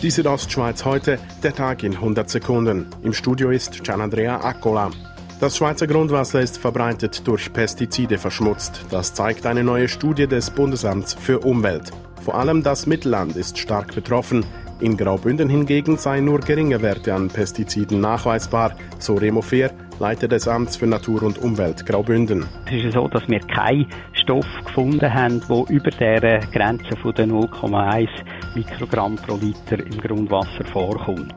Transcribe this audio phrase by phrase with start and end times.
[0.00, 2.86] Die Südostschweiz heute, der Tag in 100 Sekunden.
[3.02, 4.92] Im Studio ist Gianandrea Accola.
[5.40, 8.84] Das Schweizer Grundwasser ist verbreitet durch Pestizide verschmutzt.
[8.90, 11.90] Das zeigt eine neue Studie des Bundesamts für Umwelt.
[12.24, 14.44] Vor allem das Mittelland ist stark betroffen.
[14.80, 20.46] In Graubünden hingegen seien nur geringe Werte an Pestiziden nachweisbar, so Remo Fehr, Leiter des
[20.46, 22.46] Amts für Natur und Umwelt Graubünden.
[22.66, 28.08] Es ist so, dass wir keinen Stoff gefunden haben, der über der Grenze von 0,1
[28.54, 31.34] Mikrogramm pro Liter im Grundwasser vorkommt.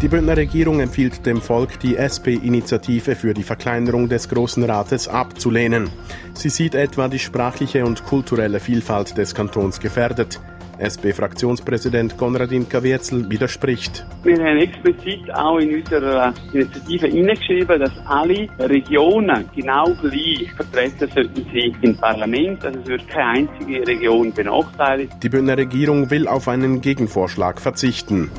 [0.00, 5.90] Die Bündner Regierung empfiehlt dem Volk, die SP-Initiative für die Verkleinerung des Großen Rates abzulehnen.
[6.34, 10.40] Sie sieht etwa die sprachliche und kulturelle Vielfalt des Kantons gefährdet.
[10.82, 14.04] SP-Fraktionspräsident Konradin Kavietzel widerspricht.
[14.24, 21.46] Wir haben explizit auch in unserer Initiative hineingeschrieben, dass alle Regionen genau gleich vertreten sollten
[21.52, 22.64] sein im Parlament.
[22.64, 25.12] Also es wird keine einzige Region benachteiligt.
[25.22, 28.30] Die Bündner Regierung will auf einen Gegenvorschlag verzichten.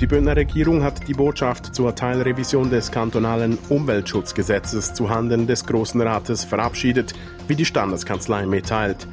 [0.00, 6.42] Die Bündner Regierung hat die Botschaft zur Teilrevision des kantonalen Umweltschutzgesetzes zuhanden des Großen Rates
[6.42, 7.12] verabschiedet,
[7.48, 9.06] wie die Standeskanzlei mitteilt.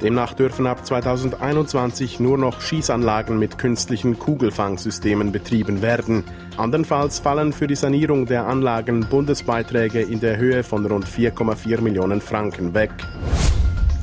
[0.00, 6.22] Demnach dürfen ab 2021 nur noch Schießanlagen mit künstlichen Kugelfangsystemen betrieben werden.
[6.56, 12.20] Andernfalls fallen für die Sanierung der Anlagen Bundesbeiträge in der Höhe von rund 4,4 Millionen
[12.20, 12.92] Franken weg.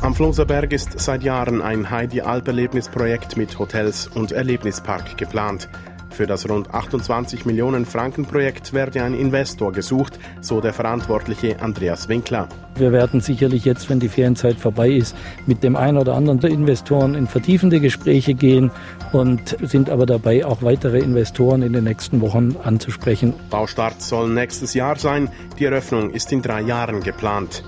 [0.02, 5.70] Am Floserberg ist seit Jahren ein Heidi-Alp-Erlebnisprojekt mit Hotels und Erlebnispark geplant.
[6.16, 12.08] Für das rund 28 Millionen Franken Projekt werde ein Investor gesucht, so der Verantwortliche Andreas
[12.08, 12.48] Winkler.
[12.78, 15.14] Wir werden sicherlich jetzt, wenn die Ferienzeit vorbei ist,
[15.46, 18.72] mit dem einen oder anderen der Investoren in vertiefende Gespräche gehen
[19.12, 23.34] und sind aber dabei, auch weitere Investoren in den nächsten Wochen anzusprechen.
[23.50, 25.30] Baustart soll nächstes Jahr sein.
[25.60, 27.62] Die Eröffnung ist in drei Jahren geplant.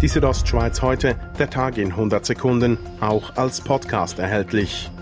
[0.00, 4.92] Die Südostschweiz heute, der Tag in 100 Sekunden, auch als Podcast erhältlich.